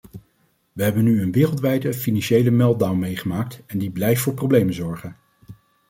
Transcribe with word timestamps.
We 0.73 0.83
hebben 0.83 1.03
nu 1.03 1.21
een 1.21 1.31
wereldwijde 1.31 1.93
financiële 1.93 2.51
meltdown 2.51 2.99
meegemaakt 2.99 3.61
en 3.65 3.77
die 3.77 3.89
blijft 3.91 4.21
voor 4.21 4.33
problemen 4.33 4.73
zorgen. 4.73 5.15